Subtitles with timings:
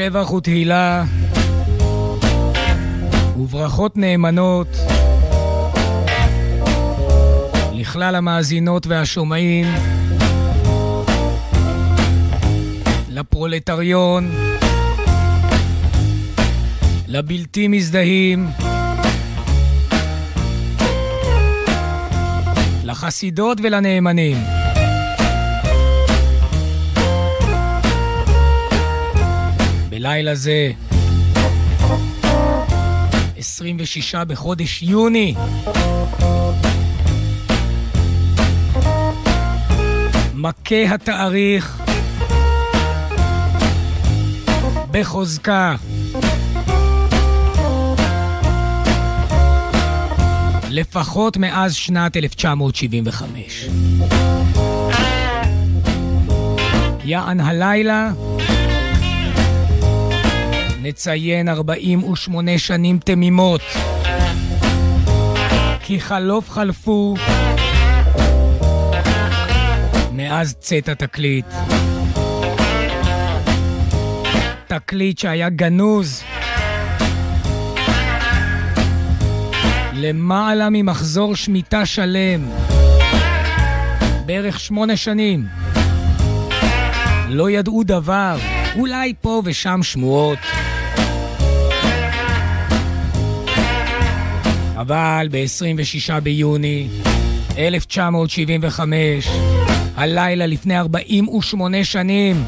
[0.00, 1.04] שבח ותהילה
[3.36, 4.76] וברכות נאמנות
[7.72, 9.66] לכלל המאזינות והשומעים,
[13.08, 14.30] לפרולטריון,
[17.08, 18.48] לבלתי מזדהים,
[22.84, 24.59] לחסידות ולנאמנים.
[30.10, 30.70] בלילה זה,
[33.36, 35.34] 26 בחודש יוני,
[40.34, 41.82] מכה התאריך
[44.90, 45.76] בחוזקה.
[50.70, 53.68] לפחות מאז שנת 1975.
[57.04, 58.10] יען הלילה
[60.82, 63.60] נציין 48 שנים תמימות.
[65.80, 67.14] כי חלוף חלפו
[70.12, 71.46] מאז צאת התקליט.
[74.66, 76.22] תקליט שהיה גנוז
[79.94, 82.50] למעלה ממחזור שמיטה שלם,
[84.26, 85.46] בערך שמונה שנים.
[87.28, 88.36] לא ידעו דבר,
[88.76, 90.38] אולי פה ושם שמועות.
[94.76, 96.88] אבל ב-26 ביוני
[97.58, 99.28] 1975,
[99.96, 102.44] הלילה לפני 48 שנים,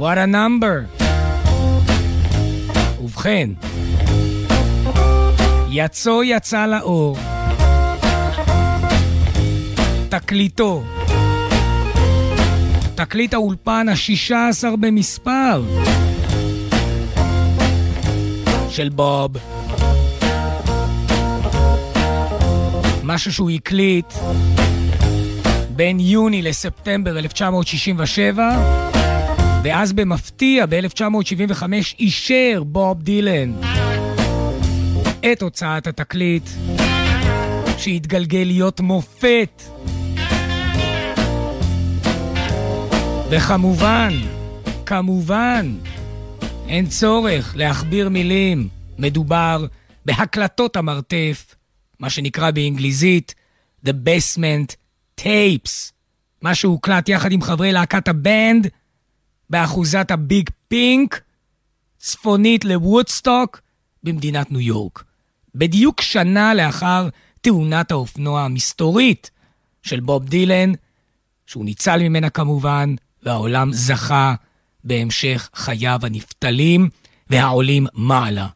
[0.00, 1.02] what a number.
[3.02, 3.50] ובכן,
[5.70, 7.16] יצו יצא לאור.
[10.08, 10.82] תקליטו.
[12.98, 15.62] תקליט האולפן השישה עשר במספר
[18.70, 19.36] של בוב.
[23.02, 24.12] משהו שהוא הקליט
[25.76, 28.50] בין יוני לספטמבר 1967,
[29.62, 31.62] ואז במפתיע ב-1975
[31.98, 33.52] אישר בוב דילן
[35.32, 36.48] את הוצאת התקליט,
[37.78, 39.62] שהתגלגל להיות מופת.
[43.30, 44.12] וכמובן,
[44.86, 45.78] כמובן,
[46.68, 48.68] אין צורך להכביר מילים,
[48.98, 49.66] מדובר
[50.06, 51.54] בהקלטות המרתף,
[51.98, 53.34] מה שנקרא באנגליזית
[53.86, 54.74] The Basement
[55.20, 55.92] Tapes,
[56.42, 58.66] מה שהוקלט יחד עם חברי להקת הבנד
[59.50, 61.20] באחוזת הביג פינק,
[61.98, 63.60] צפונית לוודסטוק
[64.02, 65.04] במדינת ניו יורק.
[65.54, 67.08] בדיוק שנה לאחר
[67.40, 69.30] תאונת האופנוע המסתורית
[69.82, 70.72] של בוב דילן,
[71.46, 74.34] שהוא ניצל ממנה כמובן, והעולם זכה
[74.84, 76.88] בהמשך חייו הנפתלים
[77.30, 78.46] והעולים מעלה.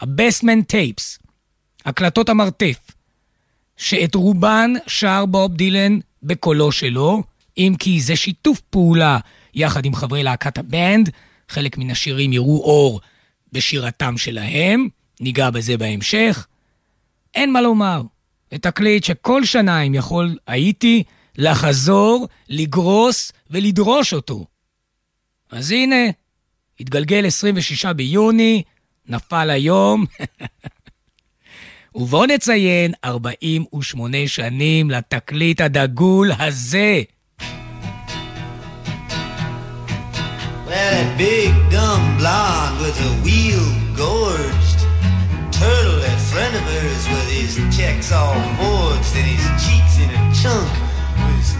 [0.00, 1.18] ה Basement Tapes,
[1.84, 2.90] הקלטות המרתף,
[3.76, 7.22] שאת רובן שר בוב דילן בקולו שלו,
[7.58, 9.18] אם כי זה שיתוף פעולה
[9.54, 11.10] יחד עם חברי להקת הבנד,
[11.48, 13.00] חלק מן השירים יראו אור
[13.52, 14.88] בשירתם שלהם,
[15.20, 16.46] ניגע בזה בהמשך.
[17.34, 18.02] אין מה לומר,
[18.52, 21.02] זה תקליט שכל שנה, אם יכול הייתי,
[21.38, 24.44] לחזור, לגרוס ולדרוש אותו.
[25.50, 26.04] אז הנה,
[26.80, 28.62] התגלגל 26 ביוני,
[29.08, 30.06] נפל היום,
[31.94, 37.02] ובואו נציין 48 שנים לתקליט הדגול הזה.
[40.68, 43.66] Well, that big dumb blonde with a wheel
[43.96, 44.80] gorged
[45.58, 50.22] turtle, that friend of hers with his checks all forged and his cheeks in a
[50.40, 50.87] chunk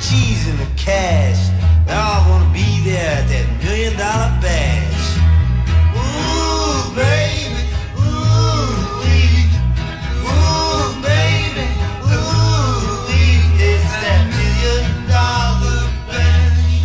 [0.09, 1.51] cheese in the cash.
[1.85, 5.05] They're all gonna be there at that million dollar bash.
[6.01, 7.61] Ooh, baby,
[8.01, 8.89] ooh.
[10.25, 11.67] Ooh, baby,
[12.09, 13.05] ooh.
[13.69, 16.81] It's that million dollar bash.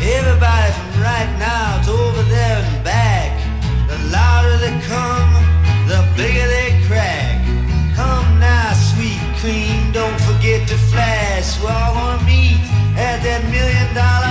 [0.00, 3.36] Everybody from right now to over there and back.
[3.88, 5.32] The louder they come,
[5.92, 6.46] the bigger
[11.62, 12.58] swallowing me
[12.98, 14.21] at that million dollar.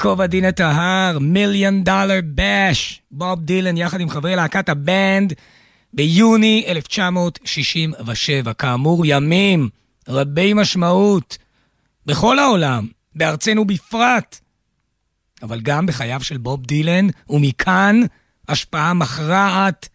[0.00, 3.02] ייקוב הדין את ההר, מיליון דולר באש.
[3.10, 5.32] בוב דילן יחד עם חברי להקת הבנד
[5.92, 8.52] ביוני 1967.
[8.52, 9.68] כאמור, ימים
[10.08, 11.38] רבי משמעות
[12.06, 14.38] בכל העולם, בארצנו בפרט,
[15.42, 18.00] אבל גם בחייו של בוב דילן, ומכאן
[18.48, 19.88] השפעה מכרעת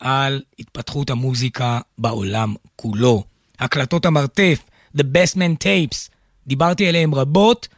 [0.00, 3.24] על התפתחות המוזיקה בעולם כולו.
[3.58, 4.58] הקלטות המרתף,
[4.96, 6.10] The Best Man Tapes,
[6.46, 7.68] דיברתי עליהם רבות,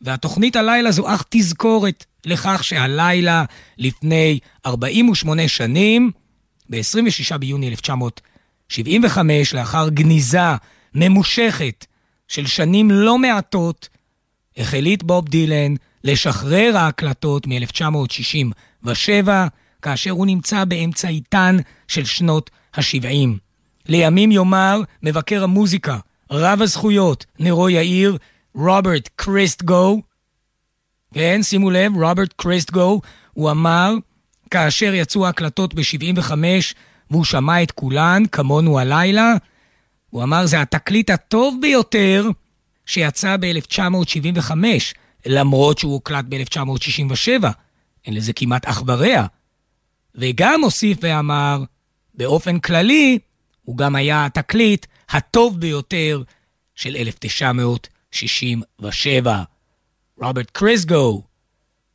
[0.00, 3.44] והתוכנית הלילה זו אך תזכורת לכך שהלילה
[3.78, 6.10] לפני 48 שנים,
[6.70, 10.38] ב-26 ביוני 1975, לאחר גניזה
[10.94, 11.86] ממושכת
[12.28, 13.88] של שנים לא מעטות,
[14.56, 15.74] החליט בוב דילן
[16.04, 19.28] לשחרר ההקלטות מ-1967,
[19.82, 21.56] כאשר הוא נמצא באמצעיתן
[21.88, 23.28] של שנות ה-70.
[23.88, 25.98] לימים יאמר מבקר המוזיקה,
[26.30, 28.16] רב הזכויות, נרו יאיר,
[28.58, 30.02] רוברט קריסטגו,
[31.14, 33.00] כן, שימו לב, רוברט קריסטגו,
[33.32, 33.94] הוא אמר,
[34.50, 36.32] כאשר יצאו ההקלטות ב-75
[37.10, 39.34] והוא שמע את כולן, כמונו הלילה,
[40.10, 42.28] הוא אמר, זה התקליט הטוב ביותר
[42.86, 44.52] שיצא ב-1975,
[45.26, 47.44] למרות שהוא הוקלט ב-1967.
[48.06, 49.26] אין לזה כמעט אח ורע.
[50.14, 51.64] וגם הוסיף ואמר,
[52.14, 53.18] באופן כללי,
[53.62, 56.22] הוא גם היה התקליט הטוב ביותר
[56.74, 56.96] של
[58.14, 59.42] 1967.
[60.20, 61.22] רוברט קריסגו,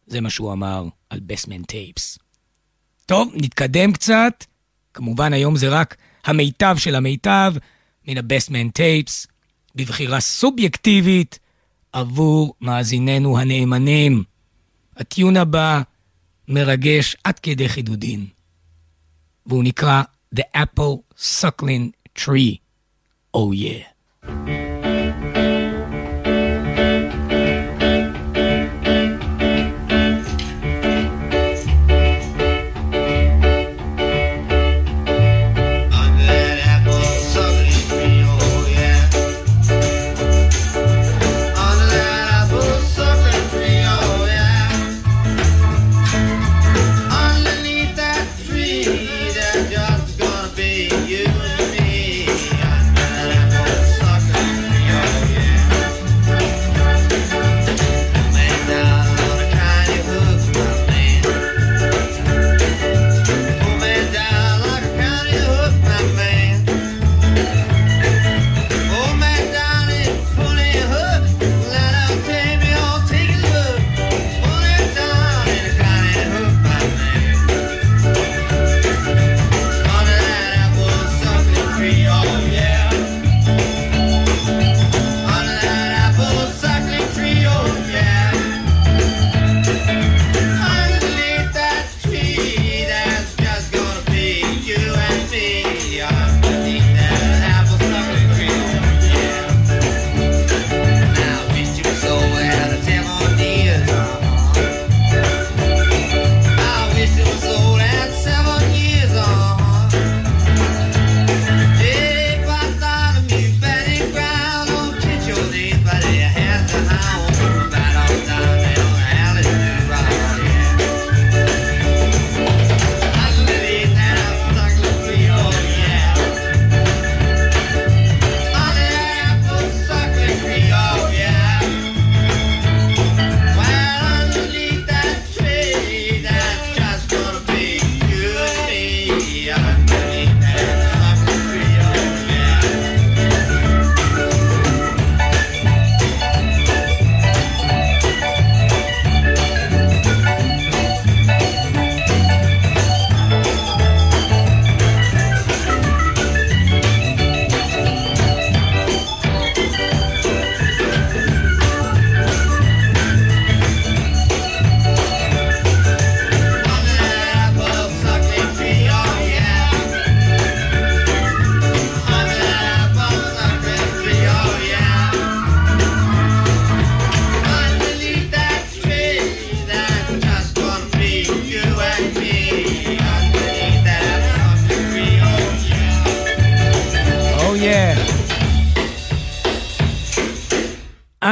[0.07, 2.19] זה מה שהוא אמר על בסמן טייפס.
[3.05, 4.45] טוב, נתקדם קצת.
[4.93, 5.95] כמובן היום זה רק
[6.25, 7.53] המיטב של המיטב
[8.07, 9.27] מן הבסמן טייפס,
[9.75, 11.39] בבחירה סובייקטיבית
[11.93, 14.23] עבור מאזיננו הנאמנים.
[14.97, 15.81] הטיון הבא
[16.47, 18.25] מרגש עד כדי חידודין,
[19.45, 20.03] והוא נקרא
[20.35, 22.57] The Apple Suckling Tree.
[23.37, 24.72] Oh yeah.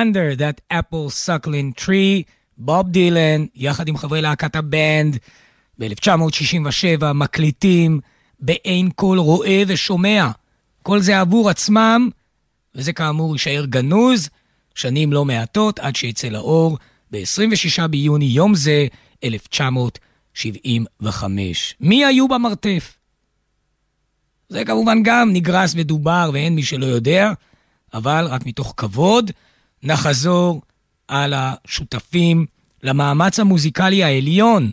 [0.02, 2.24] Under That Apple Suckling Tree,
[2.58, 5.18] בוב דילן, יחד עם חברי להקת הבנד,
[5.80, 8.00] ב-1967 מקליטים
[8.40, 10.28] באין כל רואה ושומע.
[10.84, 12.10] כל זה עבור עצמם,
[12.76, 14.30] וזה כאמור יישאר גנוז
[14.76, 16.78] שנים לא מעטות עד שיצא לאור
[17.12, 18.88] ב-26 ביוני, יום זה,
[19.24, 21.76] 1975.
[21.80, 22.98] מי היו במרתף?
[24.50, 27.32] זה כמובן גם נגרס ודובר ואין מי שלא יודע,
[27.94, 29.32] אבל רק מתוך כבוד
[29.84, 30.62] נחזור
[31.08, 32.46] על השותפים
[32.84, 34.72] למאמץ המוזיקלי העליון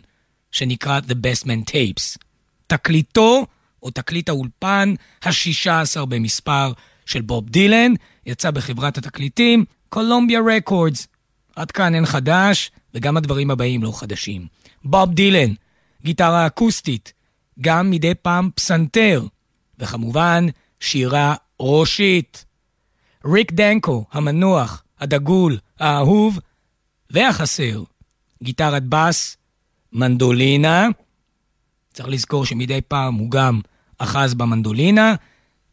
[0.51, 2.17] שנקרא The Best Man Tapes.
[2.67, 3.45] תקליטו,
[3.83, 6.71] או תקליט האולפן, השישה עשר במספר
[7.05, 7.93] של בוב דילן,
[8.25, 11.07] יצא בחברת התקליטים קולומביה רקורדס.
[11.55, 14.47] עד כאן אין חדש, וגם הדברים הבאים לא חדשים.
[14.83, 15.53] בוב דילן,
[16.03, 17.13] גיטרה אקוסטית,
[17.61, 19.25] גם מדי פעם פסנתר,
[19.79, 20.45] וכמובן
[20.79, 22.45] שירה ראשית.
[23.25, 26.39] ריק דנקו, המנוח, הדגול, האהוב
[27.09, 27.83] והחסר.
[28.43, 29.37] גיטרת בס,
[29.93, 30.87] מנדולינה,
[31.93, 33.61] צריך לזכור שמדי פעם הוא גם
[33.97, 35.15] אחז במנדולינה,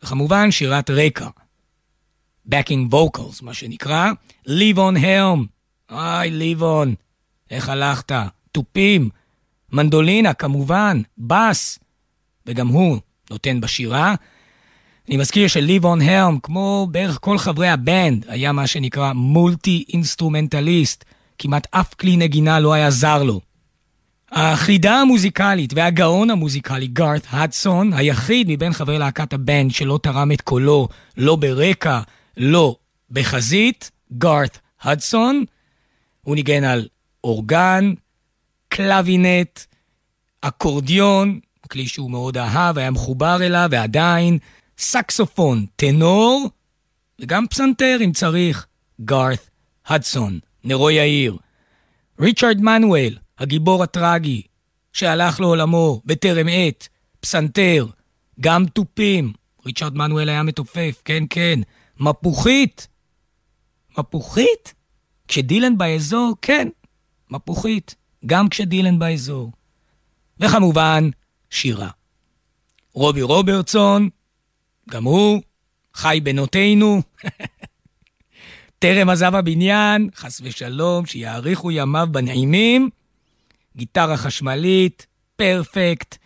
[0.03, 1.29] וכמובן שירת רקע.
[2.51, 4.11] Backing vocals, מה שנקרא,
[4.47, 5.45] ליבון הלם.
[5.89, 6.95] היי, ליבון,
[7.51, 8.13] איך הלכת?
[8.53, 9.11] תופים,
[9.73, 11.79] מנדולינה, כמובן, בס,
[12.47, 12.99] וגם הוא
[13.31, 14.15] נותן בשירה.
[15.09, 21.05] אני מזכיר שלבון הלם, כמו בערך כל חברי הבנד, היה מה שנקרא multi-instrumentalist.
[21.39, 23.41] כמעט אף כלי נגינה לא היה זר לו.
[24.31, 30.89] החידה המוזיקלית והגאון המוזיקלי, גארת הדסון, היחיד מבין חברי להקת הבנד שלא תרם את קולו,
[31.17, 32.01] לא ברקע,
[32.37, 32.77] לא
[33.11, 35.45] בחזית, גארת הדסון.
[36.23, 36.89] הוא ניגן על
[37.25, 37.95] אורגן,
[38.69, 39.61] קלווינט,
[40.41, 44.39] אקורדיון, כלי שהוא מאוד אהב, היה מחובר אליו, ועדיין
[44.79, 46.51] סקסופון, טנור,
[47.21, 48.67] וגם פסנתר אם צריך,
[49.01, 49.51] גארת
[49.87, 51.37] הדסון, נרו יאיר.
[52.21, 54.43] ריצ'רד מנואל, הגיבור הטרגי,
[54.93, 56.89] שהלך לעולמו בטרם עת,
[57.21, 57.87] פסנתר,
[58.41, 59.33] גם תופים.
[59.67, 61.61] ריצ'רד מנואל היה מתופף, כן, כן.
[62.01, 62.89] מפוחית.
[63.99, 64.75] מפוחית?
[65.29, 66.69] כשדילן באזור, כן,
[67.31, 67.95] מפוחית.
[68.27, 69.53] גם כשדילן באזור.
[70.41, 71.09] וכמובן,
[71.51, 71.91] שירה.
[72.93, 74.09] רובי רוברטסון,
[74.91, 75.43] גם הוא,
[75.95, 77.03] חי בנותינו.
[78.79, 82.91] טרם עזב הבניין, חס ושלום, שיאריכו ימיו בנעימים.
[83.77, 86.17] גיטרה חשמלית, פרפקט,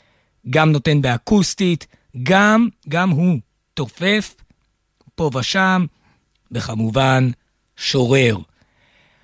[0.50, 1.86] גם נותן באקוסטית,
[2.22, 3.38] גם, גם הוא
[3.74, 4.34] תופף,
[5.14, 5.86] פה ושם,
[6.52, 7.30] וכמובן,
[7.76, 8.36] שורר.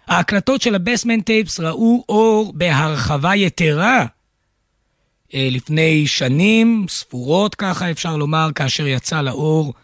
[0.07, 4.07] ההקלטות של הבסמן טייפס ראו אור בהרחבה יתרה
[5.35, 9.75] לפני שנים ספורות, ככה אפשר לומר, כאשר יצא לאור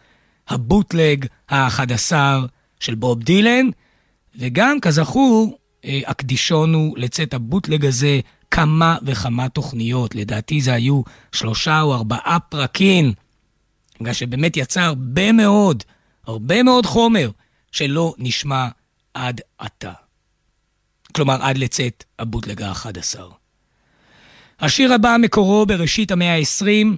[0.49, 2.13] הבוטלג ה-11
[2.81, 3.67] של בוב דילן,
[4.37, 8.21] וגם, כזכור, אה, הקדישונו לצאת הבוטלג הזה
[8.51, 10.15] כמה וכמה תוכניות.
[10.15, 13.13] לדעתי זה היו שלושה או ארבעה פרקים,
[14.01, 15.85] בגלל שבאמת יצא הרבה מאוד,
[16.27, 17.31] הרבה מאוד חומר
[17.73, 18.69] שלא נשמע
[19.15, 19.93] עד עתה.
[21.15, 23.42] כלומר, עד לצאת הבוטלג ה-11.
[24.61, 26.97] השיר הבא מקורו בראשית המאה ה-20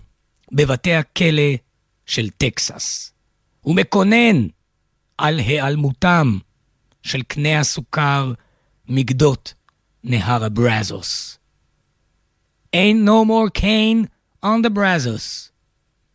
[0.53, 1.53] בבתי הכלא
[2.07, 3.13] של טקסס.
[3.61, 4.47] הוא מקונן
[5.19, 6.39] על היעלמותם
[7.03, 8.33] של קנה הסוכר
[8.89, 9.55] מגדות
[10.05, 11.39] נהר הברזוס.
[12.77, 14.09] Ain't no more cane
[14.45, 15.51] on the Brazos.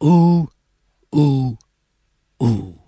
[0.03, 0.47] Ooh,
[1.15, 1.57] ooh,
[2.43, 2.78] ooh.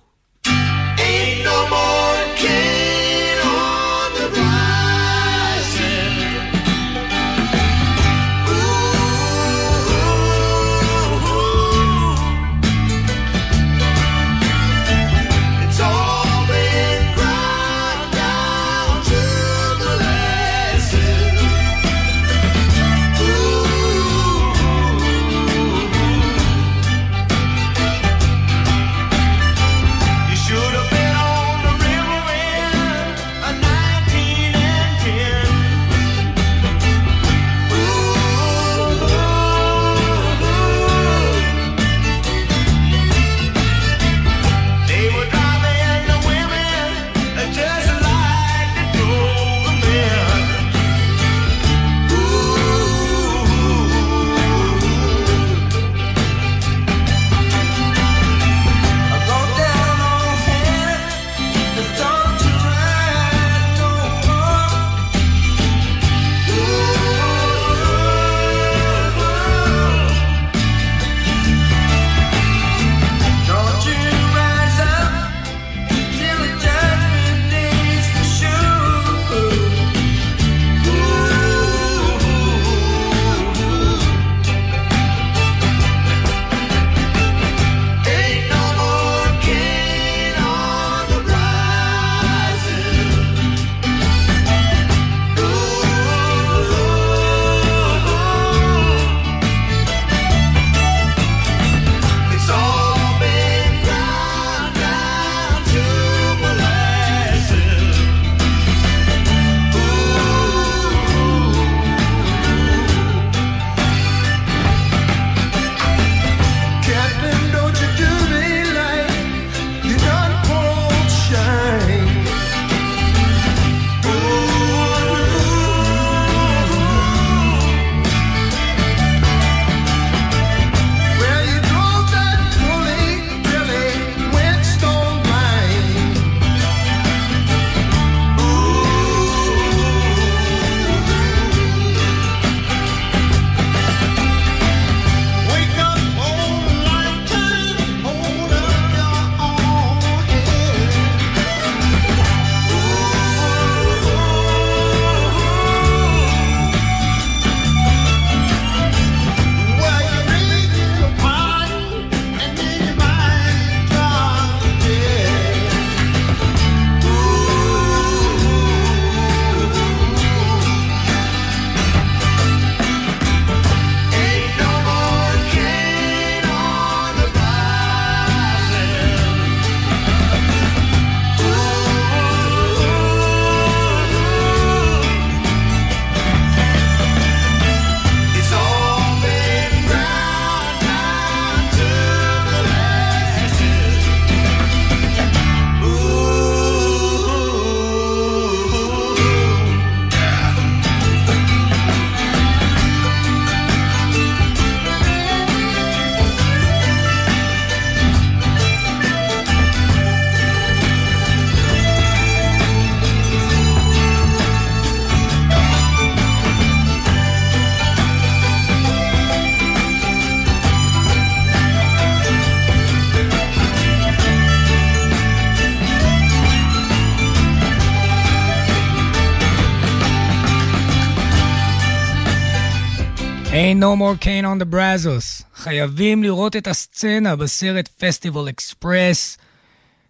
[233.82, 235.44] No more cane on the Brazos.
[235.56, 239.38] חייבים לראות את הסצנה בסרט פסטיבל אקספרס,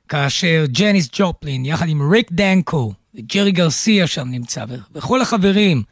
[0.09, 5.83] כאשר ג'ניס ג'ופלין, יחד עם ריק דנקו, וג'רי גרסיה שם נמצא, וכל החברים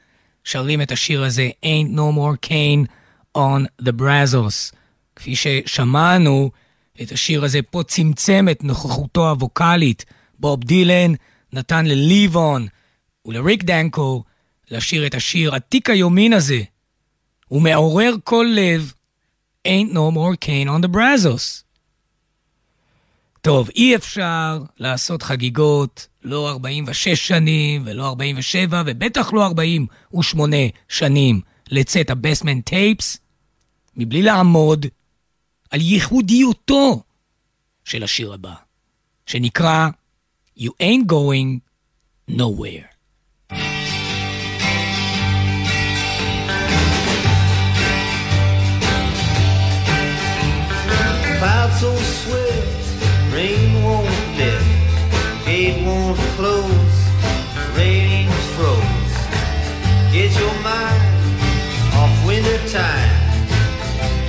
[0.43, 2.87] שרים את השיר הזה, Ain't no more cane
[3.37, 4.75] on the Brazos.
[5.15, 6.51] כפי ששמענו,
[7.01, 10.05] את השיר הזה פה צמצם את נוכחותו הווקאלית.
[10.39, 11.13] בוב דילן
[11.53, 12.67] נתן לליבון
[13.25, 14.23] ולריק דנקו
[14.71, 16.61] לשיר את השיר עתיק היומין הזה,
[17.49, 18.93] הוא מעורר כל לב,
[19.67, 21.63] Ain't no more cane on the Brazos.
[23.41, 30.57] טוב, אי אפשר לעשות חגיגות, לא 46 שנים ולא 47 ובטח לא 48
[30.89, 33.17] שנים לצאת הבסמן טייפס,
[33.95, 34.85] מבלי לעמוד
[35.69, 37.03] על ייחודיותו
[37.83, 38.53] של השיר הבא,
[39.25, 39.89] שנקרא
[40.57, 41.59] You ain't going
[42.31, 42.88] nowhere.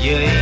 [0.00, 0.39] Yeah.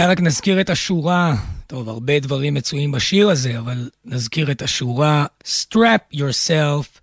[0.00, 1.34] אולי רק נזכיר את השורה,
[1.66, 7.00] טוב, הרבה דברים מצויים בשיר הזה, אבל נזכיר את השורה Strap yourself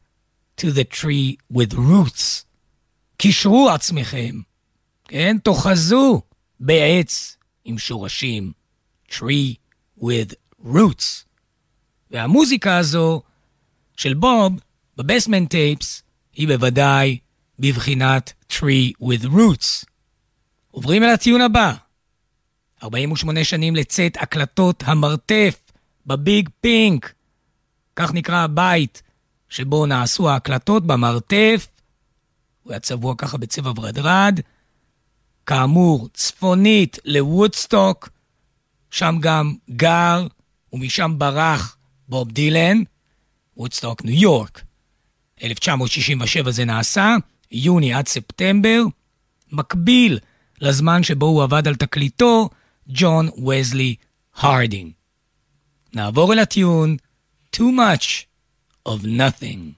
[0.61, 2.43] to the tree with roots.
[3.17, 4.39] קישרו עצמכם,
[5.07, 5.37] כן?
[5.43, 6.21] תאחזו
[6.59, 8.51] בעץ עם שורשים.
[9.09, 9.55] tree
[10.01, 10.33] with
[10.65, 11.25] roots.
[12.11, 13.21] והמוזיקה הזו
[13.97, 14.53] של בוב
[14.97, 17.17] בבסמן טייפס היא בוודאי
[17.59, 19.85] בבחינת tree with roots.
[20.71, 21.86] עוברים אל הטיעון הבא.
[22.83, 25.59] 48 שנים לצאת הקלטות המרתף
[26.05, 27.13] בביג פינק.
[27.95, 29.01] כך נקרא הבית
[29.49, 31.67] שבו נעשו ההקלטות במרתף.
[32.63, 34.39] הוא היה צבוע ככה בצבע ורדרד.
[35.45, 38.09] כאמור, צפונית לוודסטוק,
[38.91, 40.27] שם גם גר
[40.73, 41.77] ומשם ברח
[42.09, 42.81] בוב דילן,
[43.57, 44.61] וודסטוק, ניו יורק.
[45.43, 47.15] 1967 זה נעשה,
[47.51, 48.83] יוני עד ספטמבר,
[49.51, 50.19] מקביל
[50.61, 52.49] לזמן שבו הוא עבד על תקליטו,
[52.89, 53.95] ג'ון וזלי
[54.35, 54.91] הרדינג.
[55.93, 56.97] נעבור אל הטיון
[57.55, 58.25] Too Much
[58.87, 59.76] of Nothing.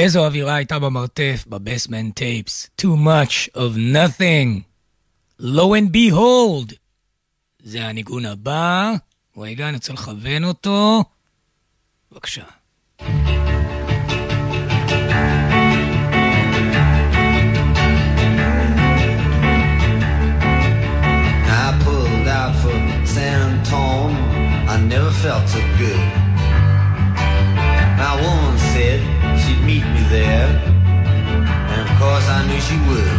[0.00, 1.44] איזו אווירה הייתה במרתף,
[2.14, 2.70] טייפס.
[2.80, 4.60] Too much of nothing.
[5.40, 6.74] Lo and behold.
[7.62, 8.92] זה הניגון הבא.
[9.36, 11.04] רגע, אני רוצה לכוון אותו.
[12.12, 12.44] בבקשה.
[24.72, 26.19] I never felt so good.
[30.30, 33.18] And of course I knew she would.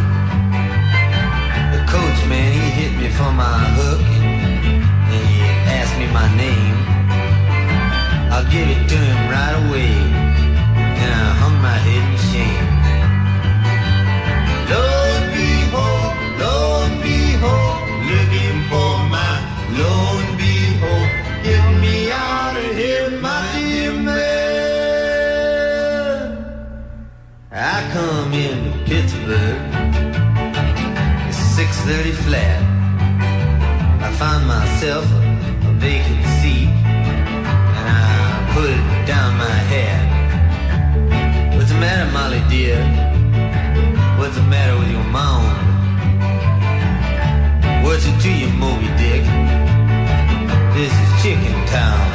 [1.74, 4.02] The coachman, he hit me for my hook,
[5.14, 5.42] and he
[5.78, 6.78] asked me my name.
[8.32, 9.92] I'll give it to him right away,
[11.02, 12.11] and I hung my head
[27.64, 29.62] I come into Pittsburgh,
[31.30, 32.60] it's 6:30 flat.
[34.02, 36.70] I find myself a, a vacant seat,
[37.78, 40.04] and I put it down my hat.
[41.56, 42.82] What's the matter, Molly dear?
[44.18, 45.46] What's the matter with your mom?
[47.84, 49.24] What's it to you, Moby Dick?
[50.74, 52.11] This is Chicken Town.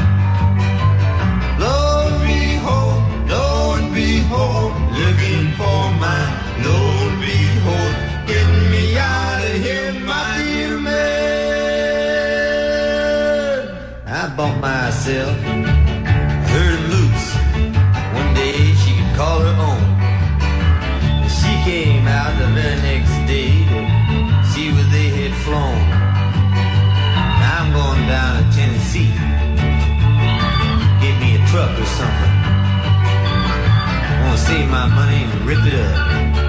[15.07, 17.29] Myself a herd of moose.
[18.19, 19.85] One day she could call her own.
[21.29, 25.79] She came out the very next day to see where they had flown.
[27.41, 29.15] Now I'm going down to Tennessee.
[31.03, 32.35] Get me a truck or something.
[34.11, 36.46] I want to save my money and rip it up.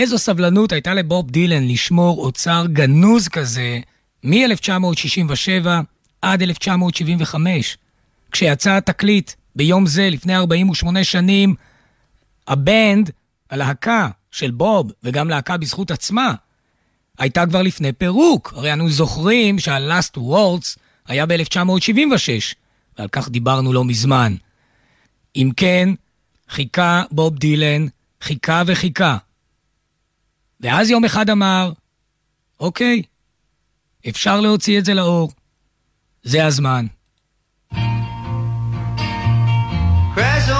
[0.00, 3.80] איזו סבלנות הייתה לבוב דילן לשמור אוצר גנוז כזה
[4.24, 5.66] מ-1967
[6.22, 7.78] עד 1975.
[8.32, 11.54] כשיצא התקליט ביום זה, לפני 48 שנים,
[12.48, 13.10] הבנד,
[13.50, 16.34] הלהקה של בוב, וגם להקה בזכות עצמה,
[17.18, 18.52] הייתה כבר לפני פירוק.
[18.56, 22.54] הרי אנו זוכרים שה-Last Waltz היה ב-1976,
[22.98, 24.34] ועל כך דיברנו לא מזמן.
[25.36, 25.88] אם כן,
[26.48, 27.86] חיכה בוב דילן,
[28.22, 29.16] חיכה וחיכה.
[30.60, 31.72] ואז יום אחד אמר,
[32.60, 33.02] אוקיי,
[34.08, 35.32] אפשר להוציא את זה לאור.
[36.22, 36.86] זה הזמן.
[40.14, 40.50] Crash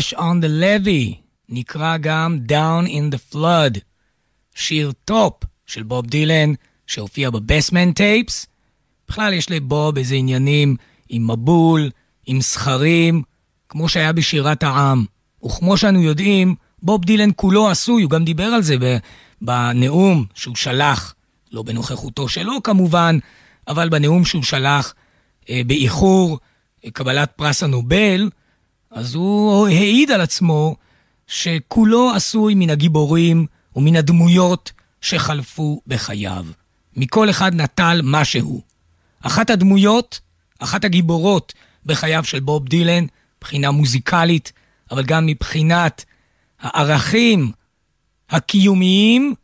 [0.00, 1.14] Crash on the Levee
[1.48, 3.78] נקרא גם Down in the Flood,
[4.54, 5.32] שיר טופ
[5.66, 6.52] של בוב דילן
[6.86, 8.46] שהופיע ב Basement Tapes.
[9.08, 10.76] בכלל יש לבוב איזה עניינים
[11.08, 11.90] עם מבול,
[12.26, 13.22] עם סכרים,
[13.68, 15.04] כמו שהיה בשירת העם.
[15.44, 18.76] וכמו שאנו יודעים, בוב דילן כולו עשוי, הוא גם דיבר על זה
[19.42, 21.14] בנאום שהוא שלח,
[21.52, 23.18] לא בנוכחותו שלו כמובן,
[23.68, 24.94] אבל בנאום שהוא שלח
[25.50, 26.38] אה, באיחור
[26.84, 28.30] אה, קבלת פרס הנובל,
[28.90, 30.76] אז הוא העיד על עצמו
[31.26, 36.46] שכולו עשוי מן הגיבורים ומן הדמויות שחלפו בחייו.
[36.96, 38.62] מכל אחד נטל משהו.
[39.22, 40.20] אחת הדמויות,
[40.58, 41.52] אחת הגיבורות
[41.86, 43.04] בחייו של בוב דילן,
[43.38, 44.52] מבחינה מוזיקלית,
[44.90, 46.04] אבל גם מבחינת
[46.60, 47.52] הערכים
[48.30, 49.34] הקיומיים,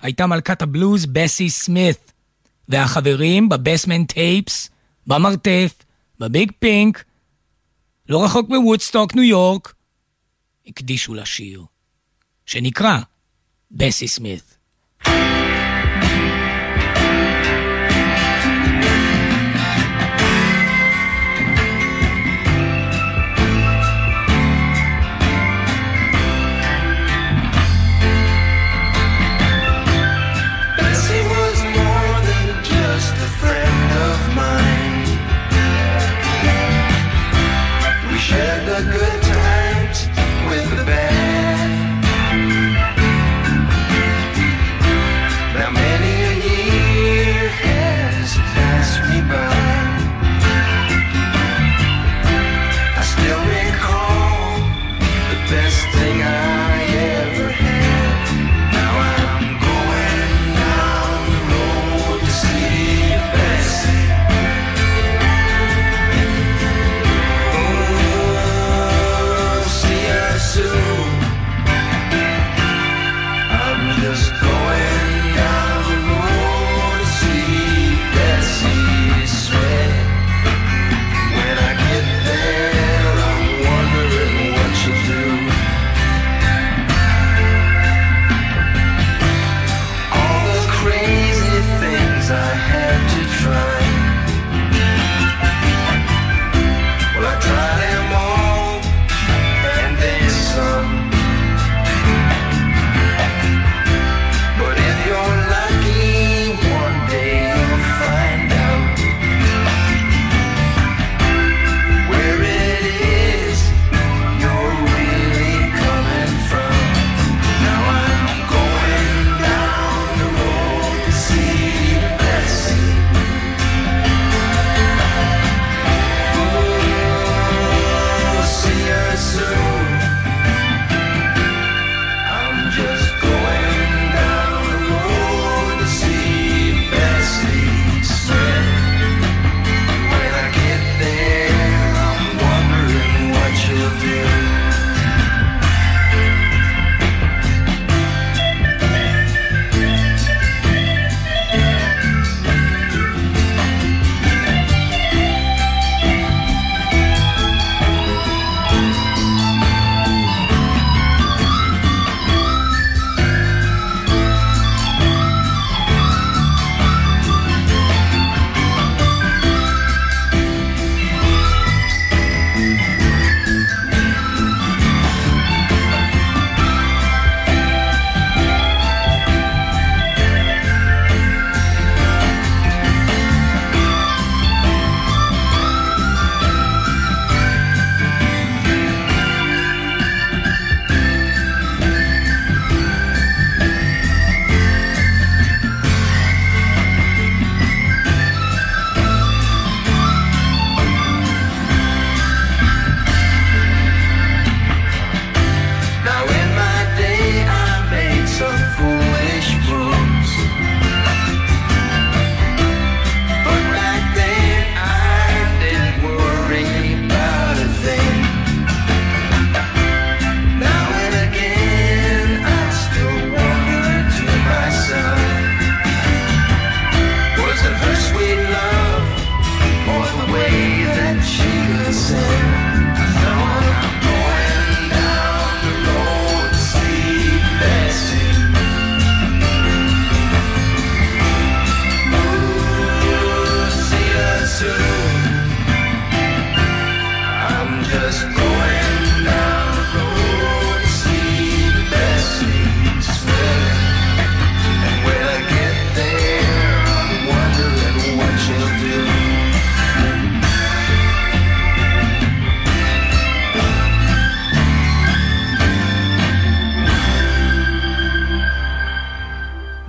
[0.00, 2.12] הייתה מלכת הבלוז בסי סמית,
[2.68, 4.70] והחברים בבסמן טייפס,
[5.06, 5.74] במרתף,
[6.20, 7.04] בביג פינק,
[8.08, 9.74] לא רחוק מוודסטוק, ניו יורק,
[10.66, 11.64] הקדישו לשיר,
[12.46, 12.98] שנקרא
[13.70, 14.51] בסי סמית.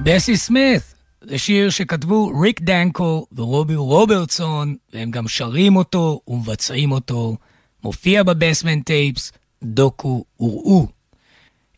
[0.04, 0.82] דסי סמית,
[1.22, 7.36] זה שיר שכתבו ריק דנקו ורובי רוברטסון, והם גם שרים אותו ומבצעים אותו.
[7.84, 9.32] מופיע בבסמנט טייפס,
[9.64, 10.88] דוקו וראו.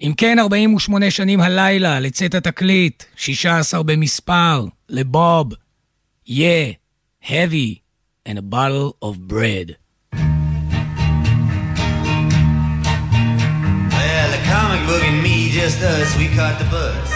[0.01, 5.53] אם כן, 48 שנים הלילה לצאת התקליט, 16 במספר, לבוב,
[6.27, 6.73] yeah,
[7.23, 7.81] heavy,
[8.27, 9.67] and a bottle of bread.
[13.95, 17.09] Well, the comic book and me, just us, we caught the bus.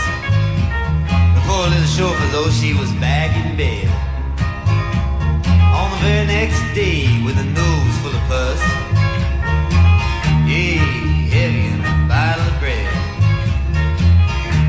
[1.36, 3.90] The poor little chauffeur, though, she was back in bed.
[5.80, 8.79] On the very next day, with a nose full of pus.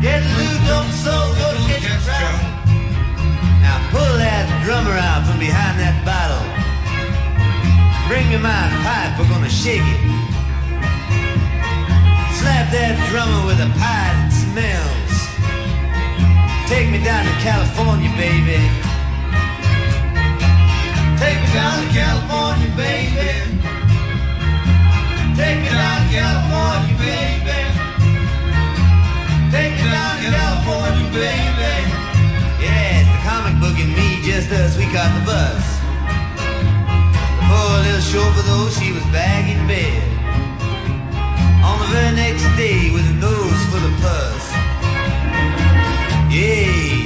[0.00, 1.68] Get gonna catch a trout.
[1.68, 2.40] Get a trout.
[3.64, 6.44] Now pull that drummer out from behind that bottle.
[8.08, 10.00] Bring me my pipe, we're gonna shake it.
[12.36, 15.16] Slap that drummer with a pie that smells.
[16.68, 18.60] Take me down to California, baby.
[21.16, 23.32] Take me down to California, baby.
[25.40, 27.85] Take me down to California, baby.
[29.50, 31.72] Take down to California, baby.
[32.62, 35.64] Yeah, it's the comic book and me, just us, we caught the bus.
[37.38, 40.02] The poor little chauffeur, though, she was back in bed.
[41.62, 44.44] On the very next day with a nose full of pus.
[46.32, 47.05] Yay,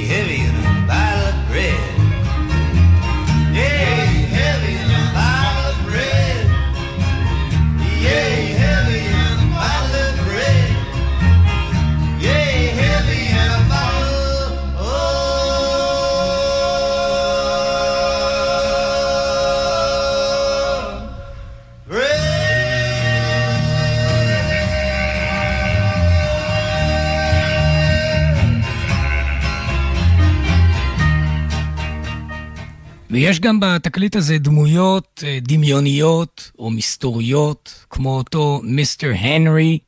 [33.11, 39.79] ויש גם בתקליט הזה דמויות אה, דמיוניות או מסתוריות, כמו אותו מיסטר הנרי,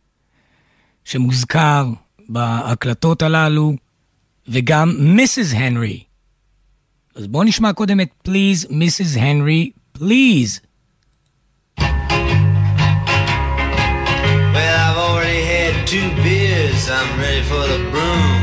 [1.05, 1.87] שמוזכר
[2.29, 3.73] בהקלטות הללו,
[4.47, 6.03] וגם מיסיס הנרי.
[7.15, 10.59] אז בואו נשמע קודם את פליז, מיסיס הנרי, פליז.
[15.93, 16.83] Two beers.
[16.97, 18.41] I'm ready for the broom.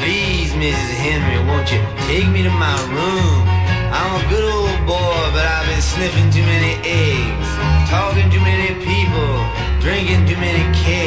[0.00, 0.90] Please, Mrs.
[1.04, 3.57] Henry, won't you take me to my room?
[3.90, 7.48] I'm a good old boy, but I've been sniffing too many eggs,
[7.88, 9.32] talking too many people,
[9.80, 10.97] drinking too many kegs.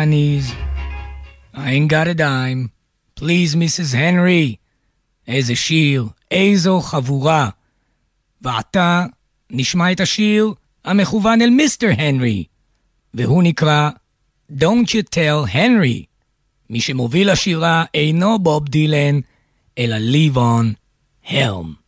[0.00, 0.46] My knees.
[1.64, 2.62] I ain't got a dime.
[3.20, 3.90] Please, Mrs.
[3.94, 4.56] Henry.
[5.28, 7.48] איזה שיר, איזו חבורה.
[8.42, 9.06] ועתה
[9.50, 10.52] נשמע את השיר
[10.84, 12.44] המכוון אל מיסטר הנרי,
[13.14, 13.90] והוא נקרא
[14.52, 16.04] Don't You Tell Henry.
[16.70, 19.20] מי שמוביל לשירה אינו בוב דילן,
[19.78, 20.72] אלא ליבון
[21.26, 21.79] הלם.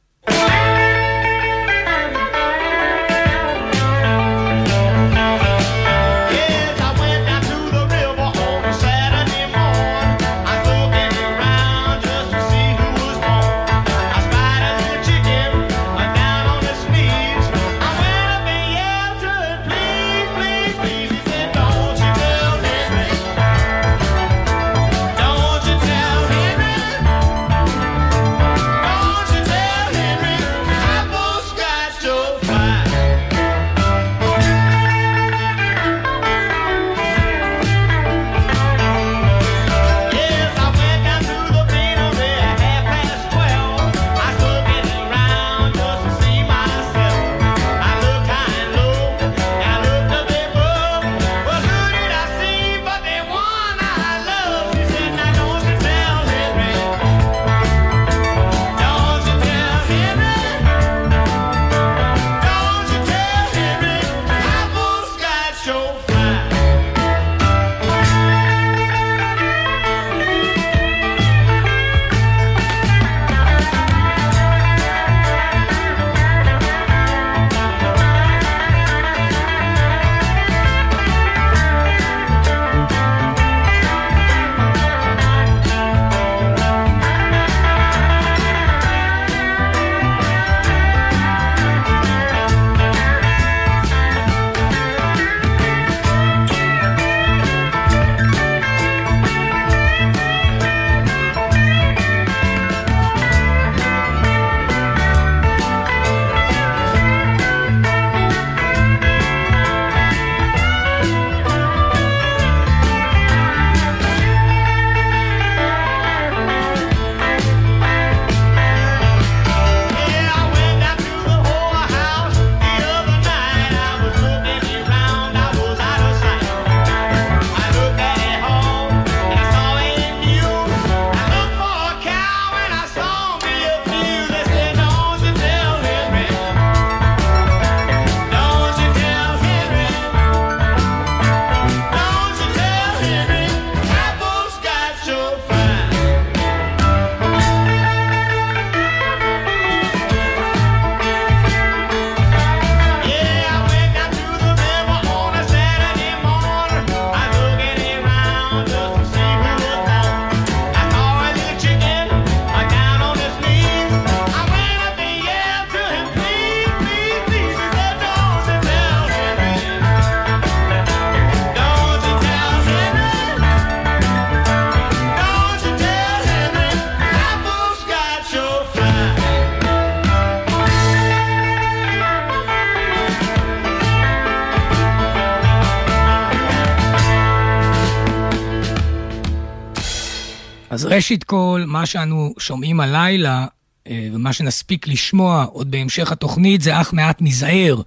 [190.84, 193.46] ראשית כל, מה שאנו שומעים הלילה,
[193.86, 197.82] אה, ומה שנספיק לשמוע עוד בהמשך התוכנית, זה אך מעט מזער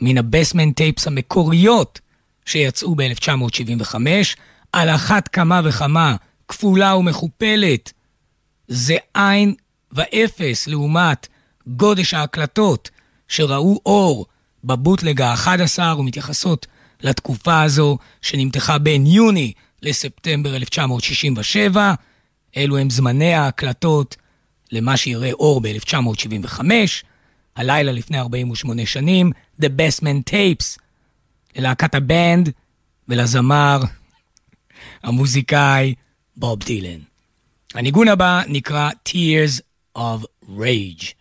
[0.00, 2.00] מן הבסמנט טייפס המקוריות
[2.46, 3.94] שיצאו ב-1975,
[4.72, 6.16] על אחת כמה וכמה,
[6.48, 7.92] כפולה ומכופלת.
[8.68, 9.54] זה עין
[9.92, 11.28] ואפס לעומת
[11.66, 12.90] גודש ההקלטות
[13.28, 14.26] שראו אור
[14.64, 16.66] בבוטלג ה-11 ומתייחסות
[17.02, 21.94] לתקופה הזו שנמתחה בין יוני לספטמבר 1967.
[22.56, 24.16] אלו הם זמני ההקלטות
[24.72, 26.60] למה שיראה אור ב-1975,
[27.56, 29.30] הלילה לפני 48 שנים,
[29.60, 30.78] The Best Man Tapes,
[31.56, 32.50] ללהקת הבנד
[33.08, 33.80] ולזמר,
[35.02, 35.94] המוזיקאי,
[36.36, 37.00] בוב דילן.
[37.74, 39.60] הניגון הבא נקרא Tears
[39.98, 40.24] of
[40.58, 41.14] Rage.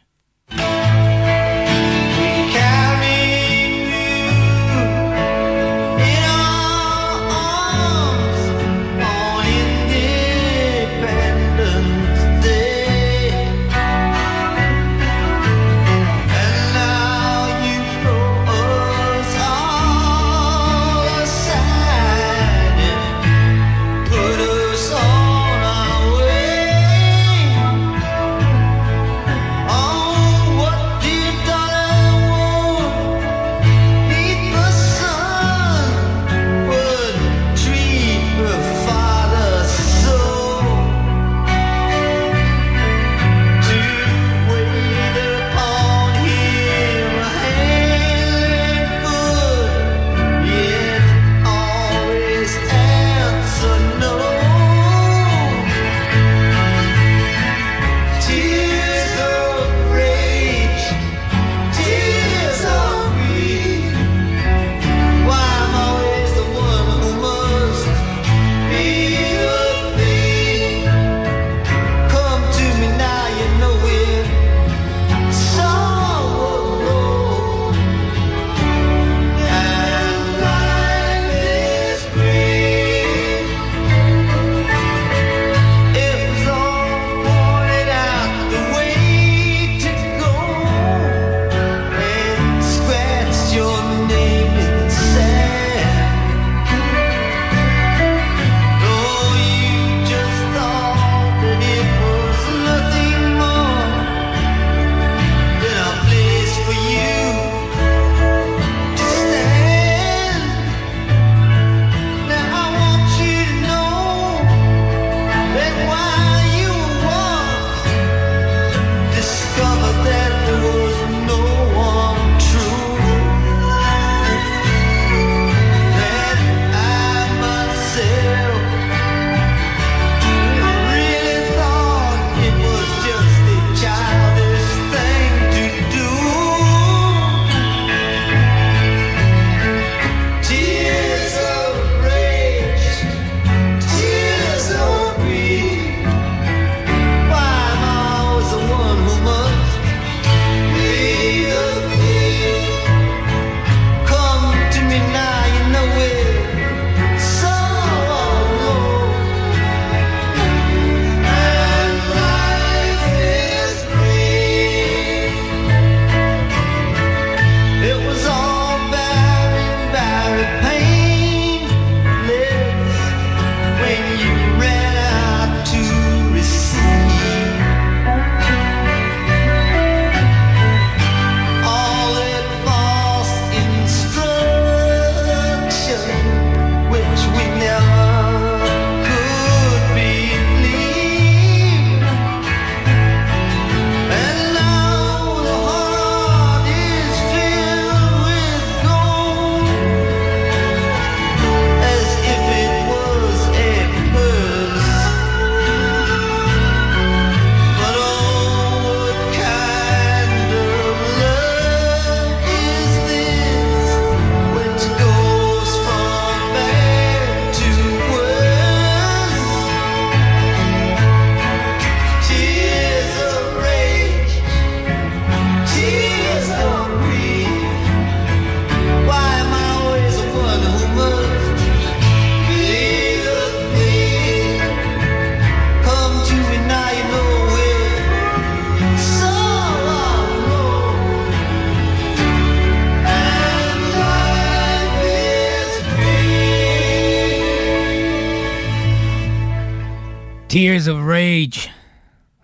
[250.54, 251.70] Tears of Rage.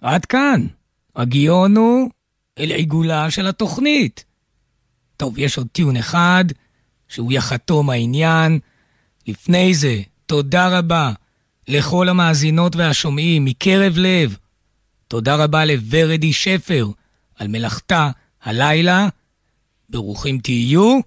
[0.01, 0.67] עד כאן.
[1.15, 2.09] הגיון הוא
[2.59, 4.25] אל עיגולה של התוכנית.
[5.17, 6.45] טוב, יש עוד טיעון אחד,
[7.07, 8.59] שהוא יחתום העניין.
[9.27, 11.13] לפני זה, תודה רבה
[11.67, 14.37] לכל המאזינות והשומעים מקרב לב.
[15.07, 16.87] תודה רבה לוורדי שפר
[17.35, 18.11] על מלאכתה
[18.43, 19.09] הלילה.
[19.89, 20.99] ברוכים תהיו.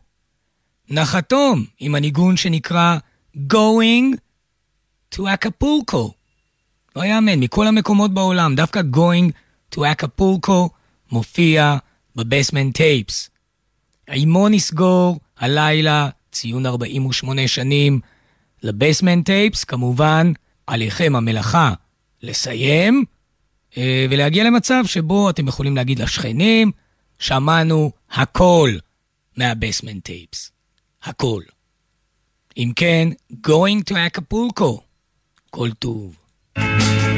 [0.90, 2.98] נחתום עם הניגון שנקרא
[3.36, 4.16] Going
[5.14, 6.21] to Acapulco.
[6.96, 9.32] לא יאמן, מכל המקומות בעולם, דווקא Going
[9.74, 10.68] to Acapulco
[11.12, 11.76] מופיע
[12.16, 13.30] בבסמן טייפס.
[14.06, 18.00] עימו נסגור הלילה ציון 48 שנים
[18.62, 20.32] לבסמן טייפס, כמובן
[20.66, 21.74] עליכם המלאכה
[22.22, 23.04] לסיים
[23.76, 26.72] אה, ולהגיע למצב שבו אתם יכולים להגיד לשכנים,
[27.18, 28.70] שמענו הכל
[29.36, 30.52] מהבסמן טייפס.
[31.02, 31.42] הכל.
[32.56, 33.08] אם כן,
[33.46, 34.80] going to Acapulco.
[35.50, 36.21] כל טוב.
[36.54, 37.11] Thank you.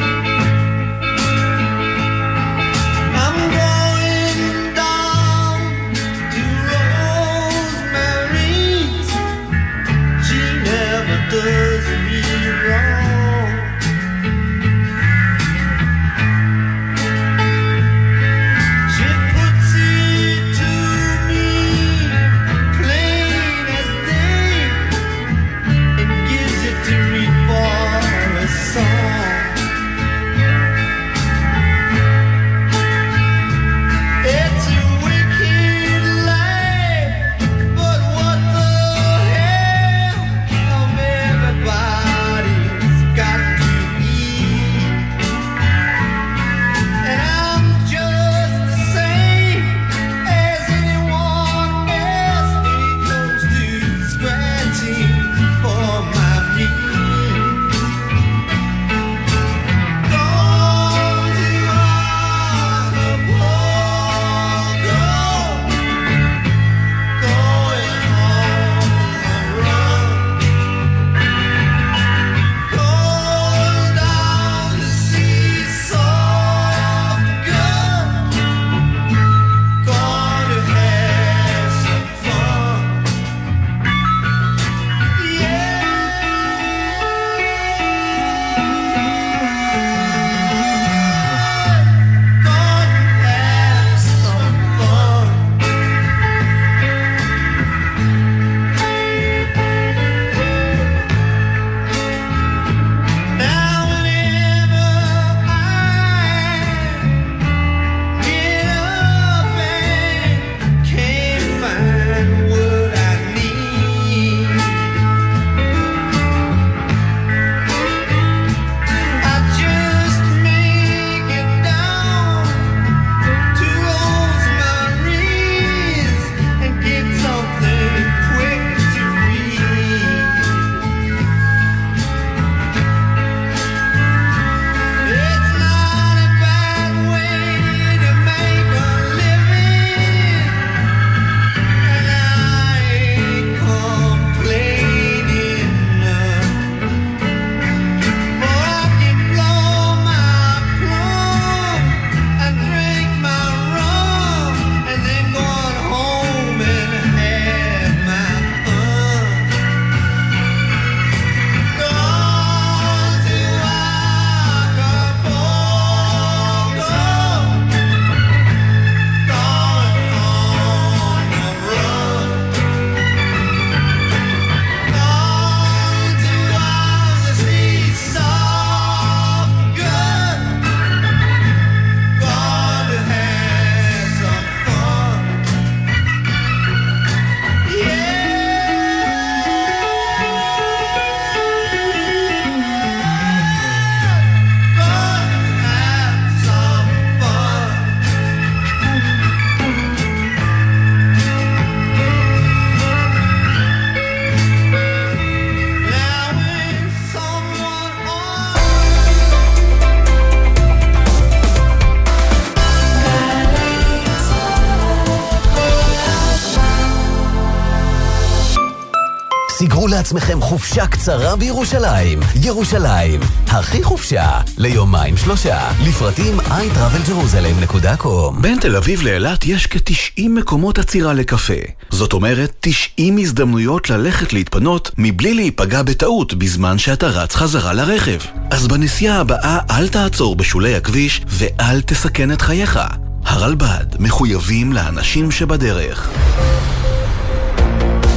[220.15, 222.21] לעצמכם חופשה קצרה בירושלים.
[222.43, 225.71] ירושלים, הכי חופשה, ליומיים שלושה.
[225.87, 231.55] לפרטים iTravelJerusalem.com בין תל אביב לאילת יש כ-90 מקומות עצירה לקפה.
[231.91, 238.19] זאת אומרת, 90 הזדמנויות ללכת להתפנות מבלי להיפגע בטעות בזמן שאתה רץ חזרה לרכב.
[238.51, 242.81] אז בנסיעה הבאה אל תעצור בשולי הכביש ואל תסכן את חייך.
[243.25, 246.11] הרלב"ד מחויבים לאנשים שבדרך.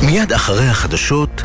[0.02, 1.42] מיד אחרי החדשות,